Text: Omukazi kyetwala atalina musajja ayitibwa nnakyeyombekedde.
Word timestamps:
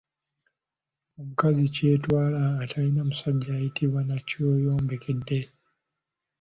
Omukazi 1.19 1.63
kyetwala 1.75 2.41
atalina 2.63 3.01
musajja 3.09 3.49
ayitibwa 3.53 3.99
nnakyeyombekedde. 4.03 5.39